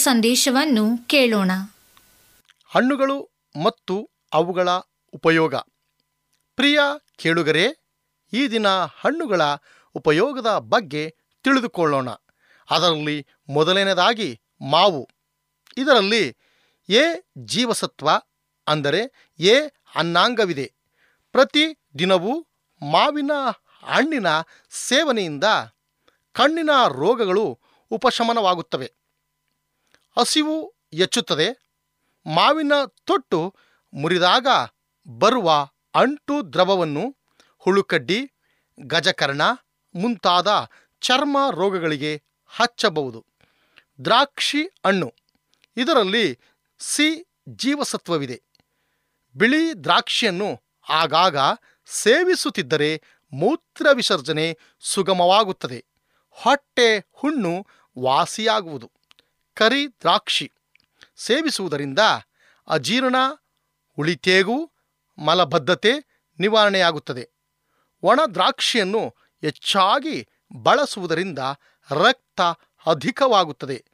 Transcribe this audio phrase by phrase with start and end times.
[0.00, 1.50] ಸಂದೇಶವನ್ನು ಕೇಳೋಣ.
[2.66, 3.30] ಹಣ್ಣುಗಳು
[3.62, 4.70] ಮತ್ತು ಅವುಗಳ
[5.14, 5.54] ಉಪಯೋಗ.
[6.56, 6.80] ಪ್ರಿಯ
[7.16, 7.66] ಕೇಳುಗರೆ,
[8.32, 9.42] ಈ ದಿನ ಹಣ್ಣುಗಳ
[9.94, 12.10] ಉಪಯೋಗದ ಬಗ್ಗೆ ತಿಳಿದುಕೊಳ್ಳೋಣ.
[12.70, 15.08] ಅದರಲ್ಲಿ ಮೊದಲನೇದಾಗಿ ಮಾವು.
[15.76, 16.36] ಇದರಲ್ಲಿ
[16.88, 17.02] ಎ
[17.38, 18.10] ಜೀವಸತ್ವ
[18.68, 19.54] ಅಂದರೆ ಎ
[19.94, 20.72] ಅನ್ನಾಂಗವಿದೆ.
[21.32, 22.46] ಪ್ರತಿ ದಿನವೂ
[22.90, 23.30] ಮಾವಿನ
[23.82, 24.26] ಹಣ್ಣಿನ
[24.70, 25.44] ಸೇವನೆಯಿಂದ
[26.32, 27.58] ಕಣ್ಣಿನ ರೋಗಗಳು
[27.90, 28.99] ಉಪಶಮನವಾಗುತ್ತವೆ.
[30.18, 31.48] ಹಸಿವು ಹೆಚ್ಚುತ್ತದೆ,
[32.26, 32.72] ಮಾವಿನ
[33.04, 33.54] ತೊಟ್ಟು
[33.94, 34.46] ಮುರಿದಾಗ
[35.08, 37.16] ಬರುವ ಅಂಟು ದ್ರವವನ್ನು
[37.58, 38.32] ಹುಳುಕಡ್ಡಿ,
[38.80, 39.42] ಗಜಕರ್ಣ
[39.94, 40.70] ಮುಂತಾದ
[41.00, 43.26] ಚರ್ಮ ರೋಗಗಳಿಗೆ ಹಚ್ಚಬಹುದು.
[44.04, 45.14] ದ್ರಾಕ್ಷಿ ಹಣ್ಣು,
[45.76, 46.38] ಇದರಲ್ಲಿ
[46.78, 48.42] ಸಿ ಜೀವಸತ್ವವಿದೆ.
[49.36, 51.36] ಬಿಳಿ ದ್ರಾಕ್ಷಿಯನ್ನು ಆಗಾಗ
[51.86, 53.02] ಸೇವಿಸುತ್ತಿದ್ದರೆ
[53.32, 55.84] ಮೂತ್ರ ವಿಸರ್ಜನೆ ಸುಗಮವಾಗುತ್ತದೆ.
[56.30, 57.66] ಹೊಟ್ಟೆ ಹುಣ್ಣು
[57.98, 58.99] ವಾಸಿಯಾಗುವುದು.
[59.60, 60.52] ಕರಿ ದ್ರಾಕ್ಷಿ
[61.16, 61.98] ಸೇವಿಸುವುದರಿಂದ
[62.68, 63.16] ಅಜೀರ್ಣ
[63.98, 64.72] ಉಳಿತೇಗು
[65.18, 65.92] ಮಲಬದ್ಧತೆ
[66.38, 67.30] ನಿವಾರಣೆಯಾಗುತ್ತದೆ.
[68.02, 69.08] ಒಣ ದ್ರಾಕ್ಷಿಯನ್ನು
[69.40, 70.28] ಹೆಚ್ಚಾಗಿ
[70.62, 71.38] ಬಳಸುವುದರಿಂದ
[71.90, 72.40] ರಕ್ತ
[72.86, 73.84] ಅಧಿಕವಾಗುತ್ತದೆ.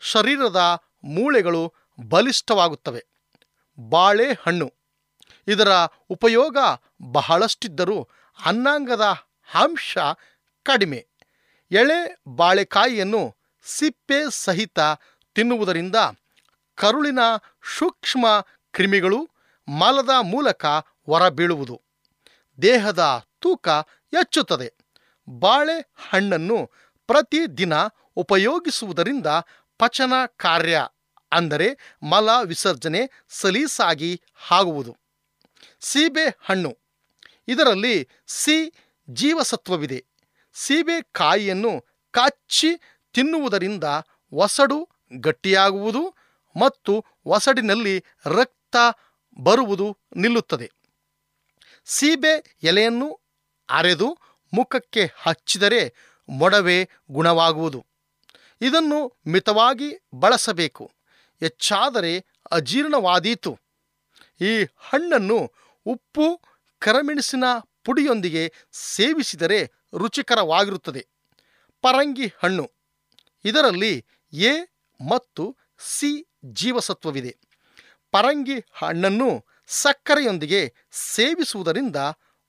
[0.00, 1.74] ಶರೀರದ ಮೂಳೆಗಳು
[2.08, 3.06] ಬಲಿಷ್ಠವಾಗುತ್ತವೆ.
[3.78, 4.74] ಬಾಳೆಹಣ್ಣು
[5.48, 5.68] ಇದರ
[6.10, 6.56] ಉಪಯೋಗ
[7.02, 8.08] ಬಹಳಷ್ಟಿದ್ದರೂ
[8.44, 9.04] ಅನ್ನಾಂಗದ
[9.54, 9.98] ಅಂಶ
[10.62, 11.06] ಕಡಿಮೆ.
[11.70, 13.37] ಎಳೆ ಬಾಳೆಕಾಯಿಯನ್ನು
[13.76, 14.78] ಸಿಪ್ಪೆ ಸಹಿತ
[15.36, 15.98] ತಿನ್ನುವುದರಿಂದ
[16.78, 17.22] ಕರುಳಿನ
[17.76, 18.26] ಸೂಕ್ಷ್ಮ
[18.74, 19.20] ಕ್ರಿಮಿಗಳು
[19.68, 20.64] ಮಲದ ಮೂಲಕ
[21.06, 21.76] ಹೊರಬೀಳುವುದು.
[22.58, 23.02] ದೇಹದ
[23.40, 23.68] ತೂಕ
[24.14, 24.68] ಹೆಚ್ಚುತ್ತದೆ.
[25.28, 26.58] ಬಾಳೆಹಣ್ಣನ್ನು
[27.08, 27.74] ಪ್ರತಿದಿನ
[28.16, 29.26] ಉಪಯೋಗಿಸುವುದರಿಂದ
[29.80, 30.76] ಪಚನ ಕಾರ್ಯ,
[31.32, 31.68] ಅಂದರೆ
[32.02, 33.02] ಮಲ ವಿಸರ್ಜನೆ
[33.40, 34.12] ಸಲೀಸಾಗಿ
[34.50, 34.92] ಆಗುವುದು.
[35.80, 36.72] ಸೀಬೆ ಹಣ್ಣು.
[37.48, 38.56] ಇದರಲ್ಲಿ ಸಿ
[39.08, 40.00] ಜೀವಸತ್ವವಿದೆ.
[40.56, 41.72] ಸೀಬೆಕಾಯಿಯನ್ನು
[42.14, 42.70] ಕಚ್ಚಿ
[43.12, 43.84] ತಿನ್ನುವುದರಿಂದ
[44.32, 46.14] ಒಸಡು ಗಟ್ಟಿಯಾಗುವುದು
[46.60, 48.76] ಮತ್ತು ಒಸಡಿನಲ್ಲಿ ರಕ್ತ
[49.38, 50.70] ಬರುವುದು ನಿಲ್ಲುತ್ತದೆ.
[51.84, 53.20] ಸೀಬೆ ಎಲೆಯನ್ನು
[53.70, 54.18] ಅರೆದು
[54.54, 55.94] ಮುಖಕ್ಕೆ ಹಚ್ಚಿದರೆ
[56.28, 57.86] ಮೊಡವೆ ಗುಣವಾಗುವುದು.
[58.60, 60.92] ಇದನ್ನು ಮಿತವಾಗಿ ಬಳಸಬೇಕು.
[61.40, 63.58] ಹೆಚ್ಚಾದರೆ ಅಜೀರ್ಣವಾದೀತು.
[64.40, 65.52] ಈ ಹಣ್ಣನ್ನು
[65.86, 66.40] ಉಪ್ಪು,
[66.78, 67.44] ಕರಮೆಣಸಿನ
[67.84, 71.06] ಪುಡಿಯೊಂದಿಗೆ ಸೇವಿಸಿದರೆ ರುಚಿಕರವಾಗಿರುತ್ತದೆ.
[71.82, 72.77] ಪರಂಗಿ ಹಣ್ಣು.
[73.44, 74.52] ಇದರಲ್ಲಿ ಎ
[75.10, 77.36] ಮತ್ತು ಸಿ ಜೀವಸತ್ವವಿದೆ.
[78.10, 81.96] ಪರಂಗಿ ಹಣ್ಣನ್ನು ಸಕ್ಕರೆಯೊಂದಿಗೆ ಸೇವಿಸುವುದರಿಂದ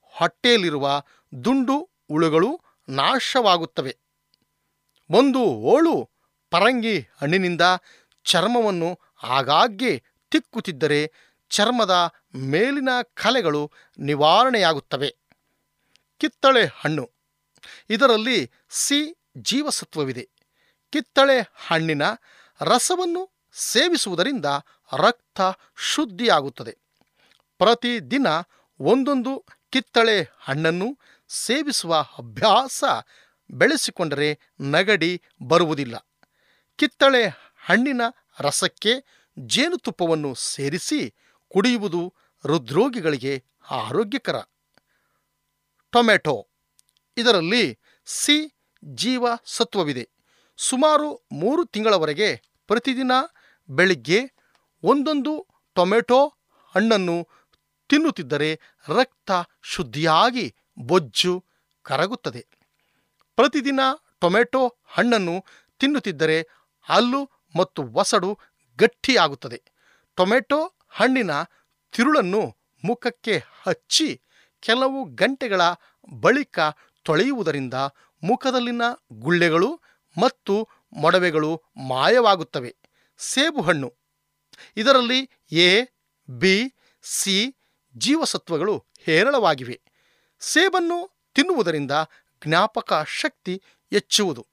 [0.03, 1.01] ಹೊಟ್ಟೆಯಲ್ಲಿರುವ
[1.45, 3.97] ದುಂಡು ಹುಳುಗಳು ನಾಶವಾಗುತ್ತವೆ.
[5.09, 6.09] ಒಂದು ಓಳು
[6.49, 7.61] ಪರಂಗಿ ಹಣ್ಣಿನಿಂದ
[8.23, 11.11] ಚರ್ಮವನ್ನು ಆಗಾಗ್ಗೆ ತಿಕ್ಕುತ್ತಿದ್ದರೆ
[11.49, 15.15] ಚರ್ಮದ ಮೇಲಿನ ಕಲೆಗಳು ನಿವಾರಣೆಯಾಗುತ್ತವೆ.
[16.17, 17.11] ಕಿತ್ತಳೆ ಹಣ್ಣು.
[17.89, 20.38] ಇದರಲ್ಲಿ ಸಿ ಜೀವಸತ್ವವಿದೆ.
[20.91, 22.01] ಕಿತ್ತಳೆ ಹಣ್ಣಿನ
[22.61, 24.45] ರಸವನ್ನು ಸೇವಿಸುವುದರಿಂದ
[24.97, 25.41] ರಕ್ತ
[25.77, 26.77] ಶುದ್ಧಿಯಾಗುತ್ತದೆ.
[27.57, 28.27] ಪ್ರತಿದಿನ
[28.79, 32.83] ಒಂದೊಂದು ಕಿತ್ತಳೆ ಹಣ್ಣನ್ನು ಸೇವಿಸುವ ಅಭ್ಯಾಸ
[33.49, 36.07] ಬೆಳೆಸಿಕೊಂಡರೆ ನಗಡಿ ಬರುವುದಿಲ್ಲ.
[36.75, 37.27] ಕಿತ್ತಳೆ
[37.59, 38.01] ಹಣ್ಣಿನ
[38.39, 38.93] ರಸಕ್ಕೆ
[39.39, 41.13] ಜೇನುತುಪ್ಪವನ್ನು ಸೇರಿಸಿ
[41.49, 44.37] ಕುಡಿಯುವುದು ಹೃದ್ರೋಗಿಗಳಿಗೆ ಆರೋಗ್ಯಕರ.
[45.91, 46.47] ಟೊಮೆಟೊ
[47.17, 48.53] ಇದರಲ್ಲಿ ಸಿ
[48.85, 50.09] ಜೀವ ಸತ್ವವಿದೆ
[50.59, 52.29] ಸುಮಾರು ಮೂರು ತಿಂಗಳವರೆಗೆ
[52.67, 53.11] ಪ್ರತಿದಿನ
[53.69, 54.19] ಬೆಳಿಗ್ಗೆ
[54.83, 55.33] ಒಂದೊಂದು
[55.75, 56.19] ಟೊಮೆಟೊ
[56.75, 57.17] ಹಣ್ಣನ್ನು
[57.89, 58.49] ತಿನ್ನುತ್ತಿದ್ದರೆ
[58.87, 59.31] ರಕ್ತ
[59.63, 60.45] ಶುದ್ಧಿಯಾಗಿ
[60.79, 61.33] ಬೊಜ್ಜು
[61.85, 62.41] ಕರಗುತ್ತದೆ.
[63.37, 63.79] ಪ್ರತಿದಿನ
[64.19, 65.35] ಟೊಮೆಟೊ ಹಣ್ಣನ್ನು
[65.79, 66.37] ತಿನ್ನುತ್ತಿದ್ದರೆ
[66.87, 67.21] ಹಲ್ಲು
[67.55, 68.29] ಮತ್ತು ಒಸಡು
[68.79, 69.59] ಗಟ್ಟಿಯಾಗುತ್ತದೆ.
[70.17, 71.31] ಟೊಮೆಟೊ ಹಣ್ಣಿನ
[71.93, 72.41] ತಿರುಳನ್ನು
[72.83, 74.09] ಮುಖಕ್ಕೆ ಹಚ್ಚಿ
[74.63, 75.61] ಕೆಲವು ಗಂಟೆಗಳ
[76.21, 76.59] ಬಳಿಕ
[77.05, 77.73] ತೊಳೆಯುವುದರಿಂದ
[78.23, 78.81] ಮುಖದಲ್ಲಿನ
[79.13, 79.69] ಗುಳ್ಳೆಗಳು
[80.19, 82.75] ಮತ್ತು ಮೊಡವೆಗಳು ಮಾಯವಾಗುತ್ತವೆ.
[83.17, 83.95] ಸೇಬು ಹಣ್ಣು.
[84.77, 85.85] ಇದರಲ್ಲಿ ಎ,
[86.29, 87.55] ಬಿ, ಸಿ
[87.97, 89.81] ಜೀವಸತ್ವಗಳು ಹೇರಳವಾಗಿವೆ.
[90.39, 91.91] ಸೇಬನ್ನು ತಿನ್ನುವುದರಿಂದ
[92.47, 93.61] ಜ್ಞಾಪಕ ಶಕ್ತಿ
[93.93, 94.47] ಹೆಚ್ಚುವುದು.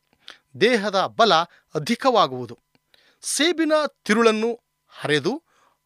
[0.61, 1.35] ದೇಹದ ಬಲ
[1.75, 2.59] ಅಧಿಕವಾಗುವುದು.
[3.23, 3.73] ಸೇಬಿನ
[4.05, 5.43] ತಿರುಳನ್ನು ಹರೆದು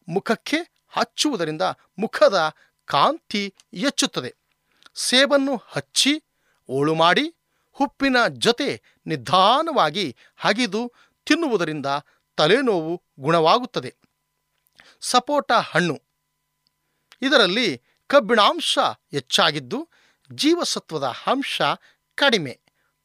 [0.07, 1.61] ಮುಖಕ್ಕೆ ಹಚ್ಚುವುದರಿಂದ
[1.99, 2.53] ಮುಖದ
[2.85, 4.35] ಕಾಂತಿ ಹೆಚ್ಚುತ್ತದೆ.
[4.95, 6.23] ಸೇಬನ್ನು ಹಚ್ಚಿ,
[6.69, 7.35] ಓಳು ಮಾಡಿ
[7.81, 10.93] ಉಪ್ಪಿನ ಜೊತೆ ನಿಧಾನವಾಗಿ ಹಗಿದು
[11.25, 11.85] ತಿನ್ನುವುದರಿಂದ
[12.35, 13.95] ತಲೆನೋವು ಗುಣವಾಗುತ್ತದೆ.
[15.01, 16.01] ಸಪೋಟ ಹಣ್ಣು.
[17.21, 19.89] ಇದರಲ್ಲಿ ಕಬ್ಬಿಣಾಂಶ ಹೆಚ್ಚಾಗಿದ್ದು
[20.31, 21.61] ಜೀವಸತ್ವದ ಅಂಶ
[22.15, 22.59] ಕಡಿಮೆ.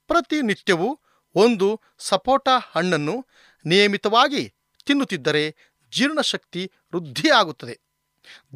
[0.06, 1.00] ಪ್ರತಿನಿತ್ಯವೂ
[1.35, 3.26] ಒಂದು ಸಪೋಟ ಹಣ್ಣನ್ನು
[3.64, 4.54] ನಿಯಮಿತವಾಗಿ
[4.85, 5.56] ತಿನ್ನುತ್ತಿದ್ದರೆ
[5.90, 7.80] ಜೀರ್ಣಶಕ್ತಿ ವೃದ್ಧಿಯಾಗುತ್ತದೆ.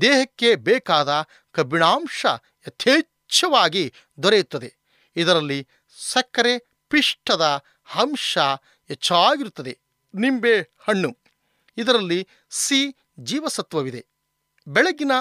[0.00, 2.26] ದೇಹಕ್ಕೆ ಬೇಕಾದ ಕಬ್ಬಿಣಾಂಶ
[2.68, 4.74] ಯಥೇಚ್ಛವಾಗಿ ದೊರೆಯುತ್ತದೆ.
[5.16, 8.38] ಇದರಲ್ಲಿ ಸಕ್ಕರೆ ಪಿಷ್ಟದ ಅಂಶ
[8.88, 9.78] ಹೆಚ್ಚಾಗಿರುತ್ತದೆ.
[10.14, 11.16] ನಿಂಬೆ ಹಣ್ಣು.
[11.76, 14.06] ಇದರಲ್ಲಿ ಸಿ ಜೀವಸತ್ವವಿದೆ.
[14.68, 15.12] ಬೆಳಗಿನ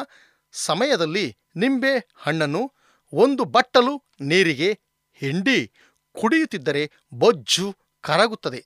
[0.52, 2.74] ಸಮಯದಲ್ಲಿ ನಿಂಬೆ ಹಣ್ಣನ್ನು
[3.14, 4.80] ಒಂದು ಬಟ್ಟಲು ನೀರಿಗೆ
[5.14, 5.72] ಹಿಂಡಿ
[6.20, 8.66] ಕುಡಿಯುತ್ತಿದ್ದರೆ ಬೊಜ್ಜು ಕರಗುತ್ತದೆ.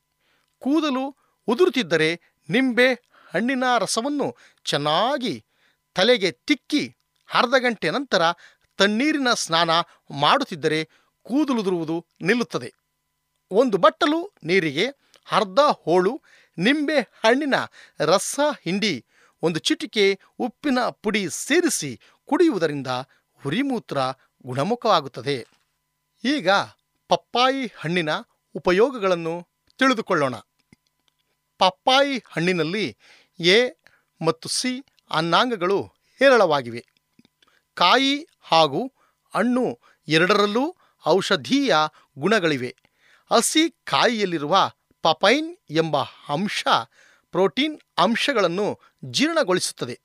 [0.59, 1.17] ಕೂದಲು
[1.47, 2.93] ಉದುರುತ್ತಿದ್ದರೆ ನಿಂಬೆ
[3.33, 5.45] ಹಣ್ಣಿನ ರಸವನ್ನು ಚೆನ್ನಾಗಿ
[5.95, 6.95] ತಲೆಗೆ ತಿಕ್ಕಿ
[7.33, 8.21] ಅರ್ಧ ಗಂಟೆ ನಂತರ
[8.77, 9.69] ತಣ್ಣೀರಿನ ಸ್ನಾನ
[10.11, 10.89] ಮಾಡುತ್ತಿದ್ದರೆ
[11.23, 12.73] ಕೂದಲುದುರುವುದು ನಿಲ್ಲುತ್ತದೆ.
[13.51, 14.85] ಒಂದು ಬಟ್ಟಲು ನೀರಿಗೆ,
[15.31, 16.21] ಅರ್ಧ ಹೋಳು,
[16.57, 17.55] ನಿಂಬೆ ಹಣ್ಣಿನ
[17.99, 19.05] ರಸ ಹಿಂಡಿ,
[19.41, 22.87] ಒಂದು ಚಿಟಿಕೆ ಉಪ್ಪಿನ ಪುಡಿ ಸೇರಿಸಿ ಕುಡಿಯುವುದರಿಂದ
[23.45, 23.97] ಉರಿಮೂತ್ರ
[24.45, 25.47] ಗುಣಮುಖವಾಗುತ್ತದೆ.
[26.23, 26.49] ಈಗ
[27.07, 28.09] ಪಪ್ಪಾಯಿ ಹಣ್ಣಿನ
[28.55, 30.35] ಉಪಯೋಗಗಳನ್ನು ತಿಳಿದುಕೊಳ್ಳೋಣ.
[31.57, 32.97] ಪಪ್ಪಾಯಿ ಹಣ್ಣಿನಲ್ಲಿ
[33.39, 33.59] ಎ
[34.25, 35.79] ಮತ್ತು ಸಿ ಅನ್ನಾಂಗಗಳು
[36.19, 36.85] ಹೇರಳವಾಗಿವೆ.
[37.73, 38.81] ಕಾಯಿ ಹಾಗೂ
[39.35, 40.75] ಹಣ್ಣು ಎರಡರಲ್ಲೂ
[41.07, 41.75] ಔಷಧೀಯ
[42.19, 42.75] ಗುಣಗಳಿವೆ.
[43.33, 46.63] ಹಸಿ ಕಾಯಿಯಲ್ಲಿರುವ ಪಪೈನ್ ಎಂಬ ಅಂಶ
[47.31, 49.99] ಪ್ರೋಟೀನ್ ಅಂಶಗಳನ್ನು ಜೀರ್ಣಗೊಳಿಸುತ್ತದೆ.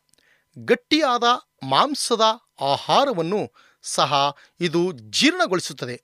[0.58, 1.24] ಗಟ್ಟಿಯಾದ
[1.62, 2.20] ಮಾಂಸದ
[2.60, 3.52] ಆಹಾರವನ್ನು
[3.82, 6.02] ಸಹ ಇದು ಜೀರ್ಣಗೊಳಿಸುತ್ತದೆ.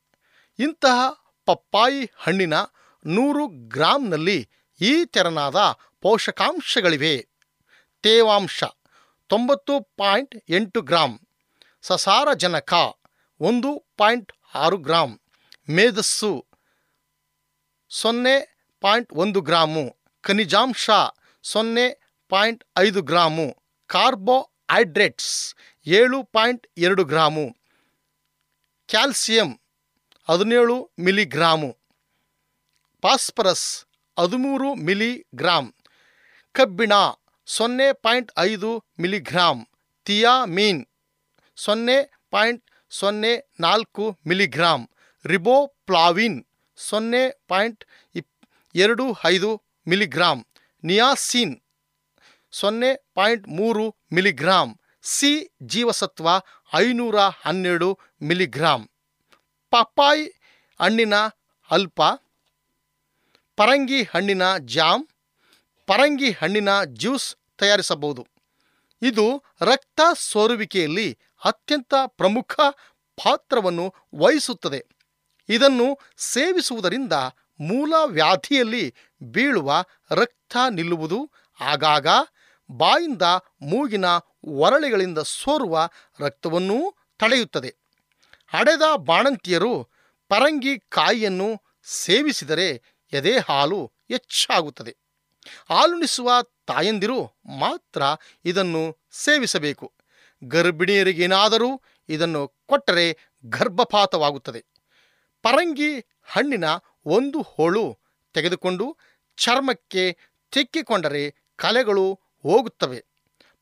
[0.59, 2.55] ಇಂತಹ ಪಪ್ಪಾಯಿ ಹಣ್ಣಿನ
[3.07, 4.49] ನೂರು ಗ್ರಾಂನಲ್ಲಿ
[4.81, 5.57] ಈ ತೆರನಾದ
[6.01, 7.29] ಪೋಷಕಾಂಶಗಳಿವೆ.
[8.03, 8.65] ತೇವಾಂಶ
[9.29, 11.21] ತೊಂಬತ್ತು ಪಾಯಿಂಟ್ ಎಂಟು ಗ್ರಾಂ.
[11.83, 12.75] ಸಸಾರಜನಕ
[13.41, 15.11] ಒಂದು ಪಾಯಿಂಟ್ ಆರು ಗ್ರಾಂ.
[15.71, 16.47] ಮೇಧಸ್ಸು
[17.91, 18.37] ಸೊನ್ನೆ
[18.81, 19.85] ಪಾಯಿಂಟ್ ಒಂದು ಗ್ರಾಮು.
[20.23, 20.91] ಖನಿಜಾಂಶ
[21.43, 21.87] ಸೊನ್ನೆ
[22.29, 23.47] ಪಾಯಿಂಟ್ ಐದು ಗ್ರಾಮು.
[23.87, 25.55] ಕಾರ್ಬೋಹೈಡ್ರೇಟ್ಸ್
[25.87, 27.47] ಏಳು ಪಾಯಿಂಟ್ ಎರಡು ಗ್ರಾಮು.
[28.89, 29.61] ಕ್ಯಾಲ್ಸಿಯಂ
[30.29, 31.79] ಹದಿನೇಳು ಮಿಲಿಗ್ರಾಮು
[33.03, 33.87] ಫಾಸ್ಫರಸ್
[34.19, 35.73] ಹದಿಮೂರು ಮಿಲಿಗ್ರಾಮ್
[36.53, 36.93] ಕಬ್ಬಿಣ
[37.47, 39.69] ಸೊನ್ನೆ ಪಾಯಿಂಟ್ ಐದು ಮಿಲಿಗ್ರಾಂ
[40.05, 40.87] ಥಿಯಾಮೀನ್
[41.57, 41.97] ಸೊನ್ನೆ
[42.31, 42.65] ಪಾಯಿಂಟ್
[42.99, 44.85] ಸೊನ್ನೆ ನಾಲ್ಕು ಮಿಲಿಗ್ರಾಮ್
[45.25, 46.39] ರಿಬೋಪ್ಲಾವಿನ್
[46.79, 47.83] ಸೊನ್ನೆ ಪಾಯಿಂಟ್
[48.15, 48.33] ಇಪ್,
[48.75, 49.51] ಎರಡು ಐದು
[49.87, 50.41] ಮಿಲಿಗ್ರಾಮ್
[50.85, 51.55] ನಿಯಾಸಿನ್
[52.53, 54.73] ಸೊನ್ನೆ ಪಾಯಿಂಟ್ ಮೂರು ಮಿಲಿಗ್ರಾಮ್
[55.15, 55.31] ಸಿ
[55.73, 56.29] ಜೀವಸತ್ವ
[56.73, 57.89] ಐನೂರ ಹನ್ನೆರಡು
[58.23, 58.85] ಮಿಲಿಗ್ರಾಮ್
[59.73, 60.25] ಪಪ್ಪಾಯಿ
[60.81, 61.17] ಹಣ್ಣಿನ
[61.71, 62.01] ಅಲ್ಪ.
[63.59, 65.03] ಪರಂಗಿ ಹಣ್ಣಿನ ಜಾಮ್.
[65.89, 66.71] ಪರಂಗಿ ಹಣ್ಣಿನ
[67.01, 67.29] ಜ್ಯೂಸ್
[67.61, 68.23] ತಯಾರಿಸಬಹುದು.
[69.03, 69.27] ಇದು
[69.71, 71.09] ರಕ್ತ ಸೋರುವಿಕೆಯಲ್ಲಿ
[71.45, 72.61] ಅತ್ಯಂತ ಪ್ರಮುಖ
[73.25, 74.87] ಪಾತ್ರವನ್ನು ವಹಿಸುತ್ತದೆ.
[75.49, 77.13] ಇದನ್ನು ಸೇವಿಸುವುದರಿಂದ
[77.61, 82.07] ಮೂಲ ವ್ಯಾಧಿಯಲ್ಲಿ ಬೀಳುವ ರಕ್ತ ನಿಲ್ಲುವುದು, ಆಗಾಗ
[82.71, 83.23] ಬಾಯಿಂದ
[83.63, 84.05] ಮೂಗಿನ
[84.45, 85.89] ಒರಳೆಗಳಿಂದ ಸೋರುವ
[86.21, 87.75] ರಕ್ತವನ್ನೂ ತಡೆಯುತ್ತದೆ.
[88.47, 89.89] ಹಡೆದ ಬಾಣಂತಿಯರು
[90.29, 92.83] ಪರಂಗಿ ಕಾಯಿಯನ್ನು ಸೇವಿಸಿದರೆ
[93.13, 94.97] ಎದೆ ಹಾಲು ಹೆಚ್ಚಾಗುತ್ತದೆ.
[95.71, 96.31] ಹಾಲುಣಿಸುವ
[96.67, 97.25] ತಾಯಂದಿರು
[97.59, 98.03] ಮಾತ್ರ
[98.45, 99.93] ಇದನ್ನು ಸೇವಿಸಬೇಕು.
[100.45, 104.65] ಗರ್ಭಿಣಿಯರಿಗೇನಾದರೂ ಇದನ್ನು ಕೊಟ್ಟರೆ ಗರ್ಭಪಾತವಾಗುತ್ತದೆ.
[105.43, 106.65] ಪರಂಗಿ ಹಣ್ಣಿನ
[107.07, 107.99] ಒಂದು ಹೋಳು
[108.35, 108.97] ತೆಗೆದುಕೊಂಡು
[109.37, 110.13] ಚರ್ಮಕ್ಕೆ
[110.51, 113.05] ತಿಕ್ಕಿಕೊಂಡರೆ ಕಲೆಗಳು ಹೋಗುತ್ತವೆ.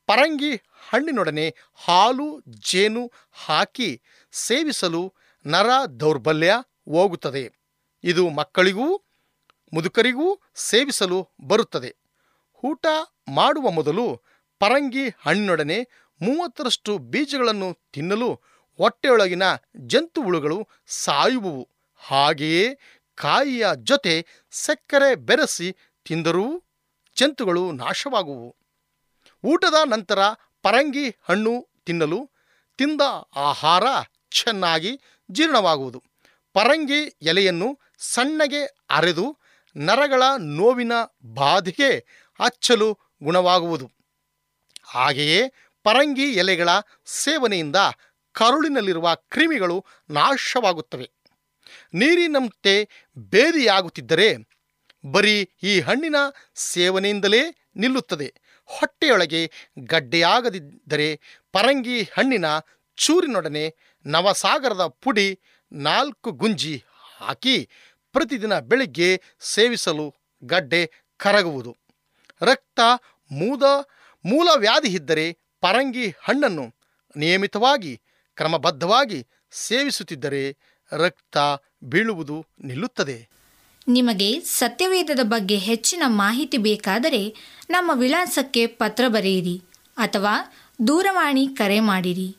[0.07, 4.03] ಪರಂಗಿ ಹಣ್ಣಿನೊಡನೆ ಹಾಲು, ಜೇನು ಹಾಕಿ
[4.33, 5.15] ಸೇವಿಸಲು
[5.47, 6.55] ನರ ದೌರ್ಬಲ್ಯ
[6.91, 7.53] ಹೋಗುತ್ತದೆ.
[8.05, 9.03] ಇದು ಮಕ್ಕಳಿಗೂ,
[9.73, 11.97] ಮುದುಕರಿಗೂ ಸೇವಿಸಲು ಬರುತ್ತದೆ.
[12.65, 12.87] ಊಟ
[13.35, 14.23] ಮಾಡುವ ಮೊದಲು
[14.63, 15.79] ಪರಂಗಿ ಹಣ್ಣಿನೊಡನೆ
[16.23, 18.29] ಮೂವತ್ತರಷ್ಟು ಬೀಜಗಳನ್ನು ತಿನ್ನಲು
[18.79, 19.43] ಹೊಟ್ಟೆಯೊಳಗಿನ
[19.77, 21.69] ಜಂತು ಹುಳುಗಳು ಸಾಯುವುವು.
[21.97, 22.75] ಹಾಗೆಯೇ
[23.15, 26.63] ಕಾಯಿಯ ಜೊತೆ ಸಕ್ಕರೆ ಬೆರೆಸಿ ತಿಂದರೂ
[27.17, 28.57] ಜಂತುಗಳು ನಾಶವಾಗುವು.
[29.45, 30.19] ಊಟದ ನಂತರ
[30.63, 32.31] ಪರಂಗಿ ಹಣ್ಣು ತಿನ್ನಲು
[32.79, 33.01] ತಿಂದ
[33.37, 33.85] ಆಹಾರ
[34.31, 35.01] ಚೆನ್ನಾಗಿ
[35.31, 36.03] ಜೀರ್ಣವಾಗುವುದು.
[36.53, 39.39] ಪರಂಗಿ ಎಲೆಯನ್ನು ಸಣ್ಣಗೆ ಅರೆದು
[39.77, 40.93] ನರಗಳ ನೋವಿನ
[41.35, 41.91] ಬಾಧೆಗೆ
[42.41, 44.02] ಹಚ್ಚಲು ಗುಣವಾಗುವುದು.
[44.93, 45.43] ಹಾಗೆಯೇ
[45.83, 46.69] ಪರಂಗಿ ಎಲೆಗಳ
[47.07, 47.77] ಸೇವನೆಯಿಂದ
[48.33, 51.11] ಕರುಳಿನಲ್ಲಿರುವ ಕ್ರಿಮಿಗಳು ನಾಶವಾಗುತ್ತವೆ.
[51.95, 52.75] ನೀರಿನಂತೆ
[53.19, 54.29] ಬೇದಿಯಾಗುತ್ತಿದ್ದರೆ
[55.05, 56.17] ಬರೀ ಈ ಹಣ್ಣಿನ
[56.55, 57.43] ಸೇವನೆಯಿಂದಲೇ
[57.77, 58.35] ನಿಲ್ಲುತ್ತದೆ.
[58.65, 61.21] ಹೊಟ್ಟೆಯೊಳಗೆ ಗಡ್ಡೆಯಾಗದಿದ್ದರೆ
[61.53, 62.45] ಪರಂಗಿ ಹಣ್ಣಿನ
[62.97, 63.75] ಚೂರಿನೊಡನೆ
[64.07, 65.41] ನವಸಾಗರದ ಪುಡಿ
[65.73, 66.85] ನಾಲ್ಕು ಗುಂಜಿ
[67.21, 67.69] ಹಾಕಿ
[68.13, 71.77] ಪ್ರತಿದಿನ ಬೆಳಿಗ್ಗೆ ಸೇವಿಸಲು ಗಡ್ಡೆ ಕರಗುವುದು.
[72.43, 72.81] ರಕ್ತ
[73.31, 73.63] ಮೂದ
[74.25, 76.75] ಮೂಲವ್ಯಾಧಿ ಇದ್ದರೆ ಪರಂಗಿ ಹಣ್ಣನ್ನು
[77.17, 78.01] ನಿಯಮಿತವಾಗಿ,
[78.37, 80.57] ಕ್ರಮಬದ್ಧವಾಗಿ ಸೇವಿಸುತ್ತಿದ್ದರೆ
[80.93, 81.37] ರಕ್ತ
[81.83, 83.29] ಬೀಳುವುದು ನಿಲ್ಲುತ್ತದೆ.
[83.89, 87.37] ನಿಮಗೆ ಸತ್ಯವೇದದ ಬಗ್ಗೆ ಹೆಚ್ಚಿನ ಮಾಹಿತಿ ಬೇಕಾದರೆ
[87.71, 89.63] ನಮ್ಮ ವಿಳಾಸಕ್ಕೆ ಪತ್ರ ಬರೆಯಿರಿ
[89.97, 90.35] ಅಥವಾ
[90.87, 92.37] ದೂರವಾಣಿ ಕರೆ ಮಾಡಿರಿ.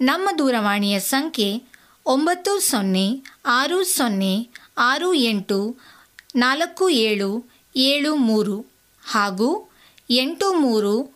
[0.00, 1.62] ನಮ್ಮ ದೂರವಾಣಿಯ ಸಂಖ್ಯೆ
[2.06, 5.76] ಒಂಬತ್ತು ಸೊನ್ನೆ ಆರು ಸೊನ್ನೆ ಆರು ಎಂಟು
[6.36, 8.66] ನಾಲ್ಕು ಏಳು ಏಳು ಮೂರು
[9.02, 9.70] ಹಾಗೂ
[10.10, 11.15] ಎಂಟು ಮೂರು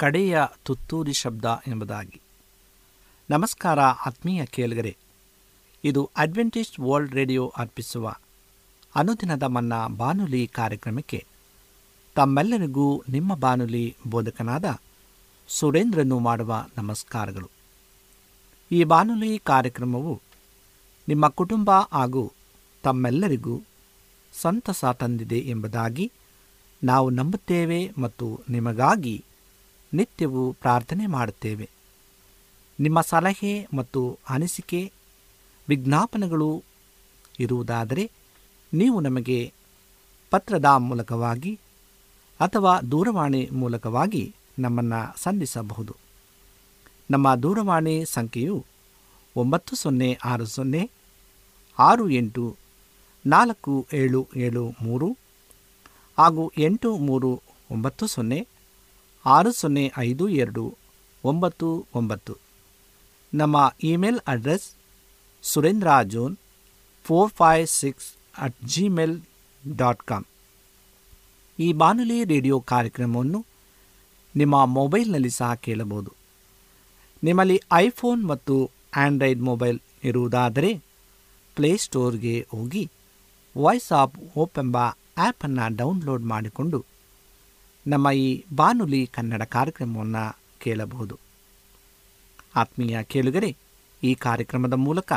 [0.00, 2.20] ಕಡೆಯ ತುತ್ತೂರಿ ಶಬ್ದ ಎಂಬುದಾಗಿ.
[3.30, 4.96] ನಮಸ್ಕಾರ ಆತ್ಮೀಯ ಕೇಳುಗರೆ.
[5.84, 8.14] ಇದು ಅಡ್ವೆಂಟೇಜ್ ವರ್ಲ್ಡ್ ರೇಡಿಯೋ ಅರ್ಪಿಸುವ
[8.94, 11.26] ಅನುದಿನದ ಮನ್ನ ಬಾನುಲಿ ಕಾರ್ಯಕ್ರಮಕ್ಕೆ
[12.14, 14.78] ತಮ್ಮೆಲ್ಲರಿಗೂ ನಿಮ್ಮ ಬಾನುಲಿ ಬೋಧಕನಾದ
[15.48, 17.50] ಸುರೇಂದ್ರನು ಮಾಡುವ ನಮಸ್ಕಾರಗಳು.
[18.72, 20.20] ಈ ಬಾನುಲಿ ಕಾರ್ಯಕ್ರಮವು
[21.08, 22.32] ನಿಮ್ಮ ಕುಟುಂಬ ಹಾಗೂ
[22.82, 23.62] ತಮ್ಮೆಲ್ಲರಿಗೂ
[24.40, 26.12] ಸಂತಸ ತಂದಿದೆ ಎಂಬುದಾಗಿ
[26.84, 29.24] ನಾವು ನಂಬುತ್ತೇವೆ ಮತ್ತು ನಿಮಗಾಗಿ
[29.94, 31.68] ನಿತ್ಯವೂ ಪ್ರಾರ್ಥನೆ ಮಾಡುತ್ತೇವೆ.
[32.80, 34.92] ನಿಮ್ಮ ಸಲಹೆ ಮತ್ತು ಅನಿಸಿಕೆ,
[35.68, 36.62] ವಿಜ್ಞಾಪನೆಗಳು
[37.40, 38.10] ಇರುವುದಾದರೆ
[38.74, 39.52] ನೀವು ನಮಗೆ
[40.30, 41.58] ಪತ್ರದ ಮೂಲಕವಾಗಿ
[42.40, 45.96] ಅಥವಾ ದೂರವಾಣಿ ಮೂಲಕವಾಗಿ ನಮ್ಮನ್ನು ಸಂಧಿಸಬಹುದು.
[47.10, 48.66] ನಮ್ಮ ದೂರವಾಣಿ ಸಂಖ್ಯೆಯು
[49.36, 50.90] ಒಂಬತ್ತು ಸೊನ್ನೆ ಆರು ಸೊನ್ನೆ
[51.78, 52.56] ಆರು ಎಂಟು
[53.26, 55.16] ನಾಲ್ಕು ಏಳು ಏಳು ಮೂರು
[56.18, 58.46] ಹಾಗೂ ಎಂಟು ಮೂರು ಒಂಬತ್ತು ಸೊನ್ನೆ
[59.26, 60.78] ಆರು ಸೊನ್ನೆ ಐದು ಎರಡು
[61.24, 62.36] ಒಂಬತ್ತು ಒಂಬತ್ತು.
[63.34, 64.70] ನಮ್ಮ email address
[65.42, 66.36] Surendra John
[67.04, 69.20] four five six at Gmail
[69.76, 70.24] dot com.
[71.60, 73.46] ಈ ಬಾನುಲಿ ರೇಡಿಯೋ ಕಾರ್ಯಕ್ರಮವನ್ನು
[74.36, 76.12] ನಿಮ್ಮ ಮೊಬೈಲ್ನಲ್ಲಿ ಸಹ ಕೇಳಬಹುದು.
[77.24, 80.82] ನಿಮ್ಮಲ್ಲಿ ಐಫೋನ್ ಮತ್ತು ಆಂಡ್ರಾಯ್ಡ್ ಮೊಬೈಲ್ ಇರುವುದಾದರೆ
[81.54, 82.90] ಪ್ಲೇಸ್ಟೋರ್ಗೆ ಹೋಗಿ
[83.58, 84.76] ವಾಯ್ಸ್ ಆಫ್ ಓಪ್ ಎಂಬ
[85.16, 86.89] ಆ್ಯಪನ್ನು ಡೌನ್ಲೋಡ್ ಮಾಡಿಕೊಂಡು
[87.86, 91.18] ನಮ್ಮ ಈ ಬಾನುಲಿ ಕನ್ನಡ ಕಾರ್ಯಕ್ರಮವನ್ನು ಕೇಳಬಹುದು.
[92.56, 93.56] ಆತ್ಮೀಯ ಕೇಳುಗರೆ,
[94.02, 95.12] ಈ ಕಾರ್ಯಕ್ರಮದ ಮೂಲಕ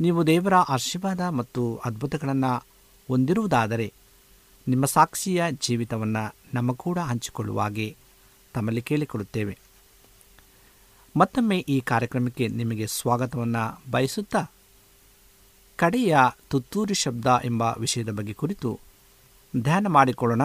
[0.00, 2.66] ನೀವು ದೇವರ ಆಶೀರ್ವಾದ ಮತ್ತು ಅದ್ಭುತಗಳನ್ನು
[3.08, 3.92] ಹೊಂದಿರುವುದಾದರೆ
[4.68, 7.96] ನಿಮ್ಮ ಸಾಕ್ಷಿಯ ಜೀವಿತವನ್ನು ನಮ್ಮ ಕೂಡ ಹಂಚಿಕೊಳ್ಳುವಾಗೆ
[8.54, 9.58] ತಮ್ಮಲ್ಲಿ ಕೇಳಿಕೊಳ್ಳುತ್ತೇವೆ.
[11.16, 14.44] ಮತ್ತೊಮ್ಮೆ ಈ ಕಾರ್ಯಕ್ರಮಕ್ಕೆ ನಿಮಗೆ ಸ್ವಾಗತವನ್ನು ಬಯಸುತ್ತಾ
[15.76, 16.16] ಕಡೆಯ
[16.50, 18.80] ತುತ್ತೂರಿ ಶಬ್ದ ಎಂಬ ವಿಷಯದ ಬಗ್ಗೆ ಕುರಿತು
[19.60, 20.42] ಧ್ಯಾನ ಮಾಡಿಕೊಳ್ಳೋಣ.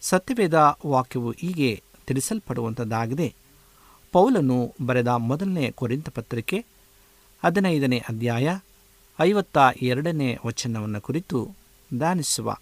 [0.00, 3.34] ಸತ್ಯವೇದ ವಾಕ್ಯವು ಹೀಗೆ ತಿಳಿಸಲ್ಪಡುವಂಥದ್ದಾಗಿದೆ
[4.12, 6.64] ಪೌಲನು ಬರೆದ ಮೊದಲನೇ ಕೊರಿಂತ ಪತ್ರಿಕೆ,
[7.44, 8.58] ಹದಿನೈದನೇ ಅಧ್ಯಾಯ,
[9.20, 11.50] ಐವತ್ತ ಎರಡನೇ ವಚನವನ್ನು ಕುರಿತು
[12.00, 12.56] ದಾನಿಸುವ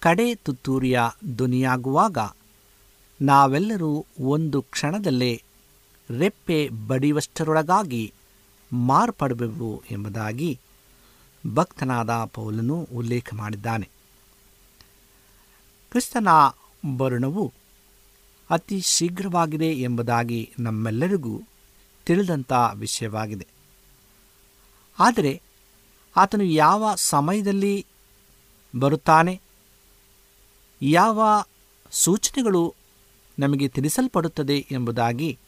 [0.00, 1.00] ಕಡೆ ತುತ್ತೂರಿಯ
[1.36, 2.18] ಧ್ವನಿಯಾಗುವಾಗ
[3.22, 5.42] ನಾವೆಲ್ಲರೂ ಒಂದು ಕ್ಷಣದಲ್ಲೇ
[6.18, 8.12] ರೆಪ್ಪೆ ಬಡಿಯುವಷ್ಟರೊಳಗಾಗಿ
[8.72, 10.58] ಮಾರ್ಪಡಬೇಕು ಎಂಬುದಾಗಿ
[11.54, 13.93] ಭಕ್ತನಾದ ಪೌಲನು ಉಲ್ಲೇಖ ಮಾಡಿದ್ದಾನೆ.
[15.94, 16.28] ಕ್ರಿಸ್ತನ
[16.96, 17.52] ಬರುಣವು
[18.50, 21.42] ಅತಿ ಶೀಘ್ರವಾಗಿದೆ ಎಂಬುದಾಗಿ ನಮ್ಮೆಲ್ಲರಿಗೂ
[22.06, 23.46] ತಿಳಿದಂಥ ವಿಷಯವಾಗಿದೆ.
[24.98, 25.42] ಆದರೆ
[26.16, 27.86] ಆತನು ಯಾವ ಸಮಯದಲ್ಲಿ
[28.78, 29.40] ಬರುತ್ತಾನೆ?
[30.82, 31.44] ಯಾವ
[31.90, 32.74] ಸೂಚನೆಗಳು
[33.38, 35.38] ನಮಗೆ ತಿಳಿಸಲ್ಪಡುತ್ತದೆ ಎಂಬುದಾಗಿ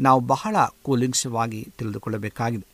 [0.00, 2.66] ನಾವು ಬಹಳ ಕೂಲಿಂಕ್ಷವಾಗಿ ತಿಳಿದುಕೊಳ್ಳಬೇಕಾಗಿದೆ.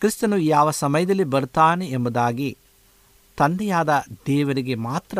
[0.00, 2.58] ಕ್ರಿಸ್ತನು ಯಾವ ಸಮಯದಲ್ಲಿ ಬರ್ತಾನೆ ಎಂಬುದಾಗಿ
[3.36, 5.18] ತಂದೆಯಾದ ದೇವರಿಗೆ ಮಾತ್ರ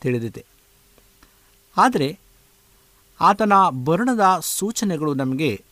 [0.00, 0.44] ತಿಳಿದಿದೆ.
[1.76, 2.18] ಆದರೆ
[3.20, 3.52] ಆತನ
[3.84, 5.64] ಬರುಣದ ಸೂಚನೆಗಳು ನಮಗೆ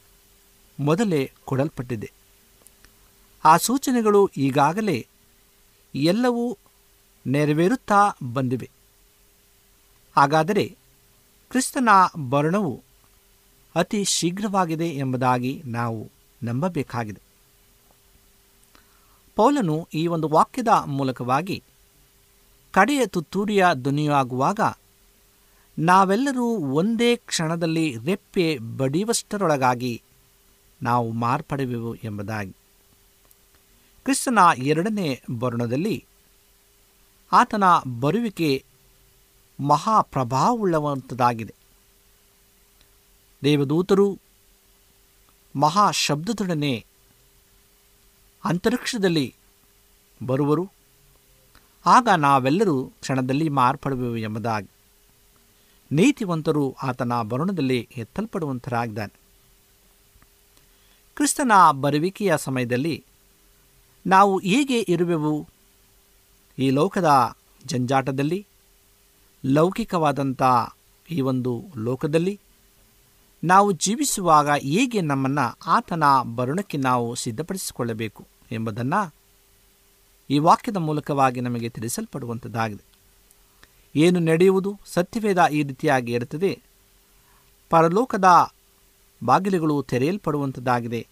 [0.80, 2.12] ಮೊದಲೇ ಕೊಡಲ್ಪಟ್ಟಿದೆ.
[3.44, 5.06] ಆ ಸೂಚನೆಗಳು ಈಗಾಗಲೇ
[5.94, 6.58] ಎಲ್ಲವೂ
[7.26, 8.70] ನೆರವೇರುತ್ತಾ ಬಂದಿವೆ.
[10.16, 10.76] ಹಾಗಾದರೆ
[11.50, 11.88] ಕ್ರಿಸ್ತನ
[12.30, 12.82] ಬರಣವು
[13.74, 16.10] ಅತಿ ಶೀಘ್ರವಾಗಿದೆ ಎಂಬುದಾಗಿ ನಾವು
[16.42, 17.25] ನಂಬಬೇಕಾಗಿದೆ.
[19.37, 21.62] ಪೌಲನು ಈ ಒಂದು ವಾಕ್ಯದ ಮೂಲಕವಾಗಿ
[22.70, 24.61] ಕಡೆಯ ತುತ್ತೂರಿಯ ಧ್ವನಿಯಾಗುವಾಗ,
[25.79, 30.03] ನಾವೆಲ್ಲರೂ ಒಂದೇ ಕ್ಷಣದಲ್ಲಿ ರೆಪ್ಪೆ ಬಡಿಯುವಷ್ಟರೊಳಗಾಗಿ
[30.83, 32.53] ನಾವು ಮಾರ್ಪಡುವೆವು ಎಂಬುದಾಗಿ.
[34.05, 36.05] ಕ್ರಿಸ್ತನ ಎರಡನೇ ಬರುಣದಲ್ಲಿ
[37.33, 37.64] ಆತನ
[38.01, 38.64] ಬರುವಿಕೆ
[39.61, 41.55] ಮಹಾಪ್ರಭಾವವುಳ್ಳವಂಥದ್ದಾಗಿದೆ
[43.44, 44.18] ದೇವದೂತರು
[45.57, 46.87] ಮಹಾ ಶಬ್ದದೊಡನೆ
[48.46, 49.35] ಅಂತರಿಕ್ಷದಲ್ಲಿ
[50.26, 50.70] ಬರುವರು.
[51.87, 54.68] ಆಗ ನಾವೆಲ್ಲರೂ ಕ್ಷಣದಲ್ಲಿ ಮಾರ್ಪಡುವೆವು ಎಂಬುದಾಗಿ.
[55.92, 59.20] ನೀತಿವಂತರು ಆತನ ಬರುಣದಲ್ಲಿ ಎತ್ತಲ್ಪಡುವಂತರಾಗಿದ್ದಾನೆ.
[61.16, 63.04] ಕ್ರಿಸ್ತನ ಬರುವಿಕೆಯ ಸಮಯದಲ್ಲಿ
[64.06, 65.48] ನಾವು ಹೇಗೆ ಇರುವೆವು.
[66.59, 68.46] ಈ ಲೋಕದ ಜಂಜಾಟದಲ್ಲಿ
[69.44, 70.42] ಲೌಕಿಕವಾದಂಥ
[71.11, 72.40] ಈ ಒಂದು ಲೋಕದಲ್ಲಿ
[73.44, 76.02] ನಾವು ಜೀವಿಸುವಾಗ ಹೇಗೆ ನಮ್ಮನ್ನು ಆತನ
[76.35, 78.36] ಬರುಣಕ್ಕೆ ನಾವು ಸಿದ್ಧಪಡಿಸಿಕೊಳ್ಳಬೇಕು.
[78.52, 79.14] ಎಂಬುದನ್ನು
[80.30, 82.85] ಈ ವಾಕ್ಯದ ಮೂಲಕವಾಗಿ ನಮಗೆ ತಿಳಿಸಲ್ಪಡುವಂಥದ್ದಾಗಿದೆ
[83.96, 86.62] ಏನು ನಡೆಯುವುದು ಸತ್ಯವೇದ ಈ ರೀತಿಯಾಗಿ ಇರುತ್ತದೆ
[87.70, 88.52] ಪರಲೋಕದ
[89.24, 91.09] ಬಾಗಿಲುಗಳು ತೆರೆಯಲ್ಪಡುವಂಥದ್ದಾಗಿದೆ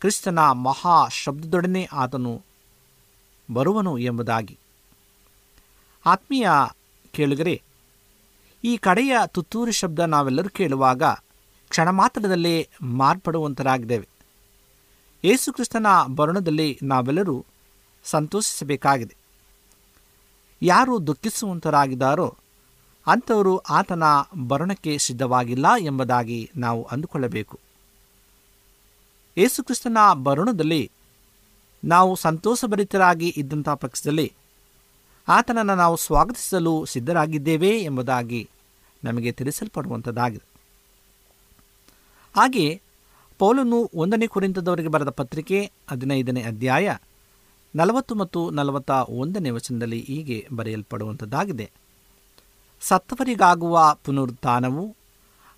[0.00, 2.42] ಕ್ರಿಸ್ತನ ಮಹಾ ಶಬ್ದದೊಡನೆ ಆತನು
[3.52, 4.58] ಬರುವನು ಎಂಬುದಾಗಿ.
[6.06, 6.48] ಆತ್ಮೀಯ
[7.12, 7.62] ಕೇಳುಗರೆ,
[8.64, 11.02] ಈ ಕಡೆಯ ತುತ್ತೂರಿ ಶಬ್ದ ನಾವೆಲ್ಲರೂ ಕೇಳುವಾಗ
[11.68, 14.08] ಕ್ಷಣ ಮಾತ್ರದಲ್ಲೇ ಮಾರ್ಪಡುವಂತರಾಗಿದ್ದೇವೆ.
[15.24, 17.44] ಯೇಸುಕ್ರಿಸ್ತನ ಬರುಣದಲ್ಲಿ ನಾವೆಲ್ಲರೂ
[18.04, 19.16] ಸಂತೋಷಿಸಬೇಕಾಗಿದೆ.
[20.62, 22.36] ಯಾರು ದುಃಖಿಸುವಂತರಾಗಿದ್ದಾರೋ
[23.06, 24.02] ಅಂಥವರು ಆತನ
[24.46, 27.60] ಬರಣಕ್ಕೆ ಸಿದ್ಧವಾಗಿಲ್ಲ ಎಂಬುದಾಗಿ ನಾವು ಅಂದುಕೊಳ್ಳಬೇಕು.
[29.38, 30.90] ಯೇಸುಕ್ರಿಸ್ತನ ಬರುಣದಲ್ಲಿ
[31.84, 34.32] ನಾವು ಸಂತೋಷಭರಿತರಾಗಿ ಇದ್ದಂಥ ಪಕ್ಷದಲ್ಲಿ
[35.28, 38.50] ಆತನನ್ನು ನಾವು ಸ್ವಾಗತಿಸಲು ಸಿದ್ಧರಾಗಿದ್ದೇವೆ ಎಂಬುದಾಗಿ
[39.04, 40.48] ನಮಗೆ ತಿಳಿಸಲ್ಪಡುವಂಥದ್ದಾಗಿದೆ.
[42.36, 42.82] ಹಾಗೆಯೇ
[43.38, 46.96] ಪೌಲನು ಒಂದನೇ ಕುರಿತದವರಿಗೆ ಬರೆದ ಪತ್ರಿಕೆ ಹದಿನೈದನೇ ಅಧ್ಯಾಯ
[47.76, 51.70] ನಲವತ್ತು ಮತ್ತು ನಲವತ್ತ ಒಂದನೇ ವಚನದಲ್ಲಿ ಹೀಗೆ ಬರೆಯಲ್ಪಡುವಂಥದ್ದಾಗಿದೆ.
[52.80, 54.96] ಸತ್ತವರಿಗಾಗುವ ಪುನರುತ್ಥಾನವು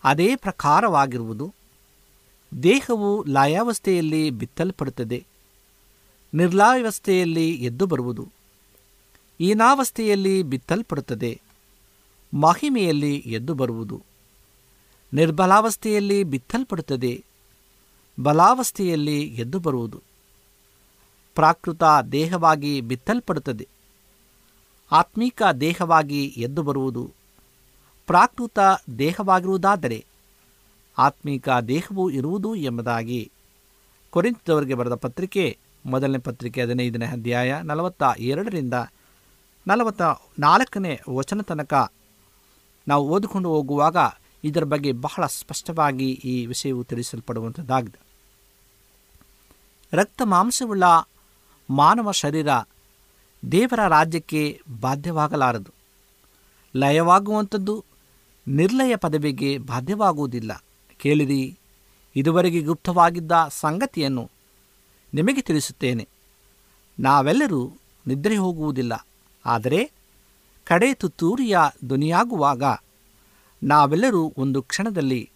[0.05, 1.55] ಅದೇ ಪ್ರಕಾರವಾಗಿರುವುದು.
[2.63, 5.27] ದೇಹವು ಲಯಾವಸ್ಥೆಯಲ್ಲಿ ಬಿತ್ತಲ್ಪಡುತ್ತದೆ.
[6.35, 8.29] ನಿರ್ಲಾಯವಸ್ಥೆಯಲ್ಲಿ ಎದ್ದು ಬರುವುದು.
[9.41, 11.41] ಈನಾವಸ್ಥೆಯಲ್ಲಿ ಬಿತ್ತಲ್ಪಡುತ್ತದೆ.
[12.35, 14.03] ಮಹಿಮೆಯಲ್ಲಿ ಎದ್ದು ಬರುವುದು.
[15.13, 17.25] ನಿರ್ಬಲಾವಸ್ಥೆಯಲ್ಲಿ ಬಿತ್ತಲ್ಪಡುತ್ತದೆ.
[18.21, 20.03] ಬಲಾವಸ್ಥೆಯಲ್ಲಿ ಎದ್ದು ಬರುವುದು.
[21.35, 23.69] ಪ್ರಾಕೃತ ದೇಹವಾಗಿ ಬಿತ್ತಲ್ಪಡುತ್ತದೆ.
[24.93, 27.13] ಆತ್ಮೀಕ ದೇಹವಾಗಿ ಎದ್ದು ಬರುವುದು.
[28.07, 28.59] ಪ್ರಾಕೃತ
[28.99, 30.05] ದೇಹವಾಗಿರುವುದಾದರೆ
[30.99, 33.31] ಆತ್ಮೀಕ ದೇಹವೂ ಇರುವುದು ಎಂಬುದಾಗಿ.
[34.11, 38.75] ಕೊರಿಂತದವರಿಗೆ ಬರೆದ ಪತ್ರಿಕೆ, ಮೊದಲನೇ ಪತ್ರಿಕೆ ಹದಿನೈದನೇ ಅಧ್ಯಾಯ ನಲವತ್ತ ಎರಡರಿಂದ
[39.67, 40.03] ನಲವತ್ತ
[40.39, 41.93] ನಾಲ್ಕನೇ ವಚನ ತನಕ
[42.89, 43.97] ನಾವು ಓದಿಕೊಂಡು ಹೋಗುವಾಗ
[44.45, 48.08] ಇದರ ಬಗ್ಗೆ ಬಹಳ ಸ್ಪಷ್ಟವಾಗಿ ಈ ವಿಷಯವು ತಿಳಿಸಲ್ಪಡುವಂಥದ್ದಾಗಿದೆ.
[49.93, 50.83] ರಕ್ತ ಮಾಂಸವುಳ್ಳ
[51.71, 52.49] ಮಾನವ ಶರೀರ
[53.53, 55.71] ದೇವರ ರಾಜ್ಯಕ್ಕೆ ಬಾಧ್ಯವಾಗಲಾರದು.
[56.77, 57.85] ಲಯವಾಗುವಂಥದ್ದು
[58.49, 60.65] ನಿರ್ಲಯ ಪದವಿಗೆ ಬಾಧ್ಯವಾಗುವುದಿಲ್ಲ.
[60.99, 61.59] ಕೇಳಿರಿ,
[62.17, 64.31] ಇದುವರೆಗೆ ಗುಪ್ತವಾಗಿದ್ದ ಸಂಗತಿಯನ್ನು
[65.15, 66.09] ನಿಮಗೆ ತಿಳಿಸುತ್ತೇನೆ.
[67.01, 67.73] ನಾವೆಲ್ಲರೂ
[68.07, 69.07] ನಿದ್ರೆ ಹೋಗುವುದಿಲ್ಲ.
[69.47, 69.93] ಆದರೆ
[70.65, 72.63] ಕಡೆ ತುತ್ತೂರಿಯ ಧ್ವನಿಯಾಗುವಾಗ
[73.63, 75.31] ನಾವೆಲ್ಲರೂ ಒಂದು ಕ್ಷಣದಲ್ಲಿ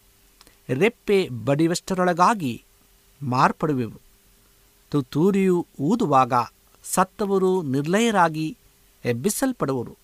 [0.69, 2.65] ರೆಪ್ಪೆ ಬಡಿಯುವಷ್ಟರೊಳಗಾಗಿ
[3.23, 4.12] ಮಾರ್ಪಡುವೆವು.
[4.93, 6.33] ತುತ್ತೂರಿಯು ಊದುವಾಗ
[6.85, 8.57] ಸತ್ತವರು ನಿರ್ಲಯರಾಗಿ
[9.05, 9.97] ಎಬ್ಬಿಸಲ್ಪಡುವರು.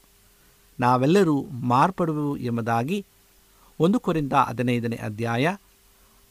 [0.81, 3.07] ನಾವೆಲ್ಲರೂ ಮಾರ್ಪಡುವೆವು ಎಂಬುದಾಗಿ
[3.81, 5.57] ಒಂದು ಕೊರಿಂದ ಹದಿನೈದನೇ ಅಧ್ಯಾಯ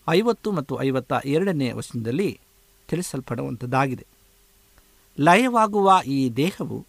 [0.09, 2.39] ಐವತ್ತು ಮತ್ತು ಐವತ್ತ ಎರಡನೇ ವಚನದಲ್ಲಿ
[2.87, 4.05] ತಿಳಿಸಲ್ಪಡುವಂಥದ್ದಾಗಿದೆ.
[5.19, 6.85] ಲಯವಾಗುವ ಈ ದೇಹವು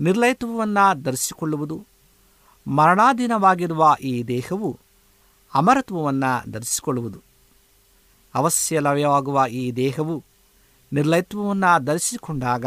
[0.00, 1.86] ನಿರ್ಲಯತ್ವವನ್ನು ಧರಿಸಿಕೊಳ್ಳುವುದು,
[2.66, 4.78] ಮರಣಾಧೀನವಾಗಿರುವ ಈ ದೇಹವು
[5.54, 7.22] ಅಮರತ್ವವನ್ನು ಧರಿಸಿಕೊಳ್ಳುವುದು.
[8.34, 10.24] ಅವಶ್ಯ ಲಯವಾಗುವ ಈ ದೇಹವು
[10.92, 12.66] ನಿರ್ಲಯತ್ವವನ್ನು ಧರಿಸಿಕೊಂಡಾಗ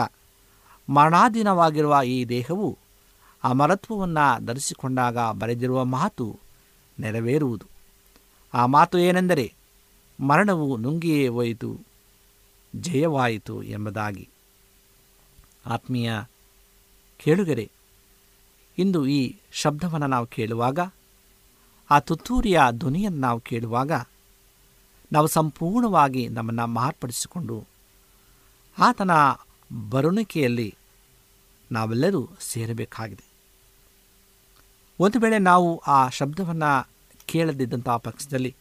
[0.89, 2.77] ಮರಣಾಧೀನವಾಗಿರುವ ಈ ದೇಹವು
[3.43, 6.39] ಅಮರತ್ವವನ್ನು ಧರಿಸಿಕೊಂಡಾಗ ಬರೆದಿರುವ ಮಾತು
[6.99, 7.65] ನೆರವೇರುವುದು.
[8.53, 9.53] ಆ ಮಾತು ಏನೆಂದರೆ
[10.19, 11.79] ಮರಣವು ನುಂಗಿಯೇ ಹೋಯಿತು,
[12.75, 14.29] ಜಯವಾಯಿತು ಎಂಬುದಾಗಿ.
[15.65, 16.13] ಆತ್ಮೀಯ
[17.17, 17.71] ಕೇಳುಗರೆ,
[18.77, 20.79] ಇಂದು ಈ ಶಬ್ದವನ್ನು ನಾವು ಕೇಳುವಾಗ,
[21.89, 23.91] ಆ ತುತ್ತೂರಿಯ ಧ್ವನಿಯನ್ನು ನಾವು ಕೇಳುವಾಗ
[25.11, 27.72] ನಾವು ಸಂಪೂರ್ಣವಾಗಿ ನಮ್ಮನ್ನು ಮಾರ್ಪಡಿಸಿಕೊಂಡು
[28.79, 29.11] ಆತನ
[29.89, 30.75] ಬರುಣಿಕೆಯಲ್ಲಿ
[31.71, 33.23] ನಾವೆಲ್ಲರೂ ಸೇರಬೇಕಾಗಿದೆ.
[34.99, 36.89] ಒಂದು ವೇಳೆ ನಾವು ಆ ಶಬ್ದವನ್ನು
[37.25, 38.55] ಕೇಳದಿದ್ದಂಥ ಪಕ್ಷದಲ್ಲಿ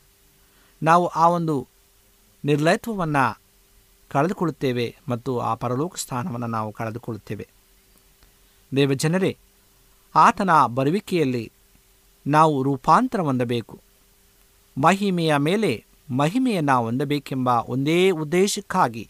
[0.83, 1.68] ನಾವು ಆ ಒಂದು
[2.44, 3.40] ನಿರ್ಲಯತ್ವವನ್ನು
[4.09, 7.48] ಕಳೆದುಕೊಳ್ಳುತ್ತೇವೆ ಮತ್ತು ಆ ಪರಲೋಕ ಸ್ಥಾನವನ್ನು ನಾವು ಕಳೆದುಕೊಳ್ಳುತ್ತೇವೆ.
[8.77, 9.37] ದೇವಜನರೇ
[10.14, 11.53] ಆತನ ಬರುವಿಕೆಯಲ್ಲಿ
[12.27, 13.81] ನಾವು ರೂಪಾಂತರ ಹೊಂದಬೇಕು.
[14.83, 15.85] ಮಹಿಮೆಯ ಮೇಲೆ
[16.16, 19.09] ಮಹಿಮೆಯನ್ನು ಹೊಂದಬೇಕೆಂಬ ಒಂದೇ ಉದ್ದೇಶಕ್ಕಾಗಿ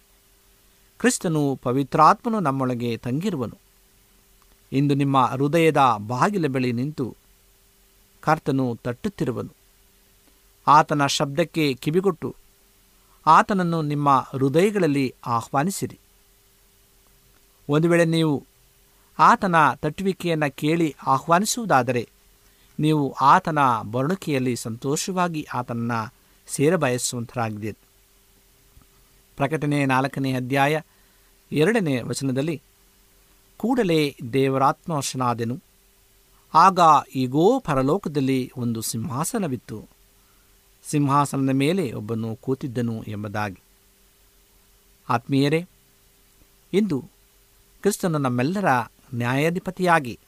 [1.02, 3.58] ಕ್ರಿಸ್ತನು ಪವಿತ್ರಾತ್ಮನು ನಮ್ಮೊಳಗೆ ತಂಗಿರುವನು.
[4.72, 7.16] ಇಂದು ನಿಮ್ಮ ಹೃದಯದ ಬಾಗಿಲ ಬಳಿ ನಿಂತು
[8.20, 9.52] ಕರ್ತನು ತಟ್ಟುತ್ತಿರುವನು.
[10.66, 12.36] ಆತನ ಶಬ್ದಕ್ಕೆ ಕಿವಿಗೊಟ್ಟು,
[13.26, 15.98] ಆತನನ್ನು ನಿಮ್ಮ ಹೃದಯಗಳಲ್ಲಿ ಆಹ್ವಾನಿಸಿರಿ.
[17.68, 18.46] ಒಂದು ವೇಳೆ ನೀವು
[19.18, 22.08] ಆತನ ತಟ್ಟುವಿಕೆಯನ್ನು ಕೇಳಿ ಆಹ್ವಾನಿಸುವುದಾದರೆ,
[22.78, 23.58] ನೀವು ಆತನ
[23.90, 26.14] ಬರುಣಿಕೆಯಲ್ಲಿ ಸಂತೋಷವಾಗಿ ಆತನನ್ನು
[26.46, 27.76] ಸೇರಬಯಸುವಂತರಾಗಿದೆ
[29.36, 30.80] ಪ್ರಕಟಣೆ ನಾಲ್ಕನೇ ಅಧ್ಯಾಯ
[31.52, 32.62] ಎರಡನೇ ವಚನದಲ್ಲಿ,
[33.56, 35.60] ಕೂಡಲೇ ದೇವರಾತ್ಮವಶನಾದೆನು.
[36.54, 36.80] ಆಗ
[37.14, 39.88] ಈಗೋ ಪರಲೋಕದಲ್ಲಿ ಒಂದು ಸಿಂಹಾಸನವಿತ್ತು.
[40.84, 43.60] ಸಿಂಹಾಸನದ ಮೇಲೆ ಒಬ್ಬನು ಕೂತಿದ್ದನು ಎಂಬುದಾಗಿ.
[45.08, 45.66] ಆತ್ಮೀಯರೇ,
[46.72, 47.04] ಇಂದು
[47.82, 48.64] ಕ್ರಿಸ್ತನು ನಮ್ಮೆಲ್ಲರ
[49.14, 50.18] ನ್ಯಾಯಾಧಿಪತಿಯಾಗಿ,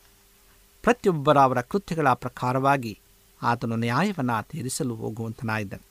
[0.82, 2.98] ಪ್ರತಿಯೊಬ್ಬರ ಅವರ ಕೃತ್ಯಗಳ ಪ್ರಕಾರವಾಗಿ
[3.42, 5.86] ಆತನು ನ್ಯಾಯವನ್ನು ತೀರಿಸಲು ಹೋಗುವಂತನಾಯಿದ್ದನು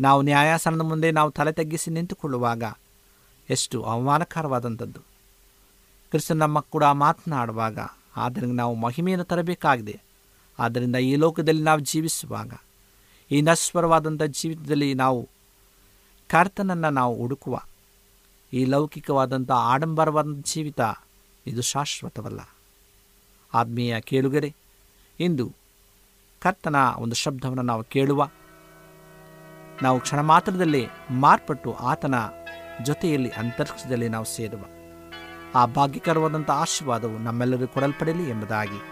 [0.00, 2.62] ನಾವು ನ್ಯಾಯಾಸನದ ಮುಂದೆ ನಾವು ತಲೆ ತಗ್ಗಿಸಿ ನಿಂತುಕೊಳ್ಳುವಾಗ
[3.50, 5.00] ಎಷ್ಟು ಅವಮಾನಕರವಾದಂಥದ್ದು.
[6.10, 7.78] ಕ್ರಿಸ್ತನ್ ನಮ್ಮ ಕೂಡ ಮಾತನಾಡುವಾಗ
[8.16, 10.00] ಆದ್ದರಿಂದ ನಾವು ಮಹಿಮೆಯನ್ನು ತರಬೇಕಾಗಿದೆ.
[10.58, 12.54] ಆದ್ದರಿಂದ ಈ ಲೋಕದಲ್ಲಿ ನಾವು ಜೀವಿಸುವಾಗ,
[13.30, 15.28] ಈ ನಶ್ವರವಾದಂಥ ಜೀವಿತದಲ್ಲಿ ನಾವು
[16.28, 17.60] ಕರ್ತನನ್ನು ನಾವು ಹುಡುಕುವ,
[18.52, 20.80] ಈ ಲೌಕಿಕವಾದಂಥ ಆಡಂಬರವಾದಂಥ ಜೀವಿತ
[21.46, 22.40] ಇದು ಶಾಶ್ವತವಲ್ಲ.
[23.54, 24.54] ಆತ್ಮೀಯ ಕೇಳುಗರೆ,
[25.20, 25.52] ಇಂದು
[26.40, 28.30] ಕರ್ತನ ಒಂದು ಶಬ್ದವನ್ನು ನಾವು ಕೇಳುವ,
[29.82, 32.14] ನಾವು ಕ್ಷಣ ಮಾತ್ರದಲ್ಲೇ ಮಾರ್ಪಟ್ಟು ಆತನ
[32.82, 34.60] ಜೊತೆಯಲ್ಲಿ ಅಂತರಿಕ್ಷದಲ್ಲಿ ನಾವು ಸೇರುವ
[35.54, 38.82] ಆ ಭಾಗ್ಯಕರವಾದಂಥ ಆಶೀರ್ವಾದವು ನಮ್ಮೆಲ್ಲರೂ ಕೊಡಲ್ಪಡಲಿ ಎಂಬುದಾಗಿ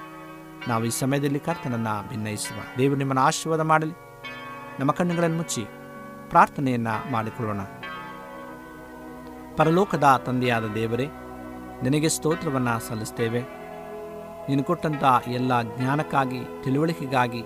[0.68, 3.92] ನಾವು ಈ ಸಮಯದಲ್ಲಿ ಕರ್ತನನ್ನು ಭಿನ್ನಯಿಸುವ ದೇವರು ನಿಮ್ಮನ್ನು ಆಶೀರ್ವಾದ ಮಾಡಲಿ.
[4.80, 5.66] ನಮ್ಮ ಕಣ್ಣುಗಳನ್ನು ಮುಚ್ಚಿ
[6.28, 7.60] ಪ್ರಾರ್ಥನೆಯನ್ನು ಮಾಡಿಕೊಳ್ಳೋಣ.
[9.56, 11.08] ಪರಲೋಕದ ತಂದೆಯಾದ ದೇವರೇ,
[11.82, 13.40] ನಿನಗೆ ಸ್ತೋತ್ರವನ್ನು ಸಲ್ಲಿಸ್ತೇವೆ.
[14.48, 17.42] ನೀನು ಕೊಟ್ಟಂಥ ಎಲ್ಲ ಜ್ಞಾನಕ್ಕಾಗಿ, ತಿಳುವಳಿಕೆಗಾಗಿ,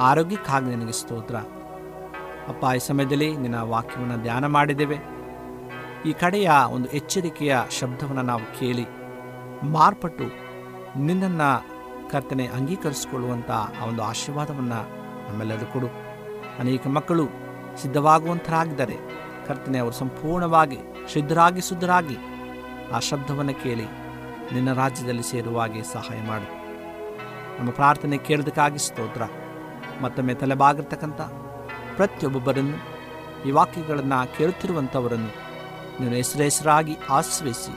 [0.00, 1.36] ಆರೋಗ್ಯಕ್ಕಾಗಿ ನಿನಗೆ ಸ್ತೋತ್ರ.
[2.48, 5.13] ಅಪ್ಪ, ಈ ಸಮಯದಲ್ಲಿ ನಿನ್ನ ವಾಕ್ಯವನ್ನು ಧ್ಯಾನ ಮಾಡಿದ್ದೇವೆ.
[6.06, 8.84] ಈ ಕಡೆಯ ಒಂದು ಎಚ್ಚರಿಕೆಯ ಶಬ್ದವನ್ನು ನಾವು ಕೇಳಿ
[9.66, 10.24] ಮಾರ್ಪಟ್ಟು
[11.00, 11.74] ನಿನ್ನನ್ನು
[12.10, 14.80] ಕರ್ತನೆ ಅಂಗೀಕರಿಸಿಕೊಳ್ಳುವಂಥ ಆ ಒಂದು ಆಶೀರ್ವಾದವನ್ನು
[15.28, 15.86] ನಮ್ಮೆಲ್ಲರೂ ಕೊಡು.
[16.58, 17.28] ಅನೇಕ ಮಕ್ಕಳು
[17.76, 18.96] ಸಿದ್ಧವಾಗುವಂಥರಾಗಿದ್ದಾರೆ
[19.46, 20.78] ಕರ್ತನೆ ಅವರು ಸಂಪೂರ್ಣವಾಗಿ
[21.12, 22.16] ಶುದ್ಧರಾಗಿ ಶುದ್ಧರಾಗಿ
[22.92, 23.84] ಆ ಶಬ್ದವನ್ನು ಕೇಳಿ
[24.52, 26.48] ನಿನ್ನ ರಾಜ್ಯದಲ್ಲಿ ಸೇರುವ ಹಾಗೆ ಸಹಾಯ ಮಾಡು.
[27.58, 29.22] ನಮ್ಮ ಪ್ರಾರ್ಥನೆ ಕೇಳೋದಕ್ಕಾಗಿ ಸ್ತೋತ್ರ.
[30.02, 31.20] ಮತ್ತೊಮ್ಮೆ ತಲೆಬಾಗಿರ್ತಕ್ಕಂಥ
[31.96, 32.78] ಪ್ರತಿಯೊಬ್ಬೊಬ್ಬರನ್ನು
[33.48, 35.43] ಈ ವಾಕ್ಯಗಳನ್ನು ಕೇಳುತ್ತಿರುವಂಥವರನ್ನು
[36.00, 37.74] ನೀನು ಹೆಸರು ಹೆಸರಾಗಿ ಆಶ್ರಯಿಸಿ.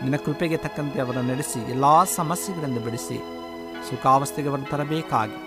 [0.00, 3.18] ನಿನ್ನ ಕೃಪೆಗೆ ತಕ್ಕಂತೆ ಅವರನ್ನು ನಡೆಸಿ, ಎಲ್ಲ ಸಮಸ್ಯೆಗಳನ್ನು ಬಿಡಿಸಿ
[3.90, 5.38] ಸುಖಾವಸ್ಥೆಗೆ ಅವರನ್ನು ತರಬೇಕಾಗಿ.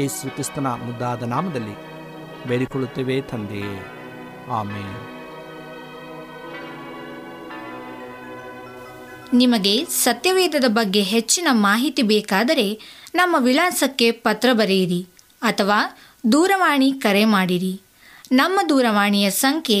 [0.00, 1.76] ಯೇಸು ಕ್ರಿಸ್ತನ ಮುದ್ದಾದ ನಾಮದಲ್ಲಿ
[2.48, 3.76] ಬೇಡಿಕೊಳ್ಳುತ್ತೇವೆ ತಂದೆಯೇ
[4.50, 5.16] ಆಮೇಲೆ
[9.32, 12.66] ನಿಮಗೆ ಸತ್ಯವೇದದ ಬಗ್ಗೆ ಹೆಚ್ಚಿನ ಮಾಹಿತಿ ಬೇಕಾದರೆ
[13.14, 15.00] ನಮ್ಮ ವಿಳಾಸಕ್ಕೆ ಪತ್ರ ಬರೆಯಿರಿ
[15.42, 15.78] ಅಥವಾ
[16.32, 17.80] ದೂರವಾಣಿ ಕರೆ ಮಾಡಿರಿ.
[18.32, 19.80] ನಮ್ಮ ದೂರವಾಣಿಯ ಸಂಖ್ಯೆ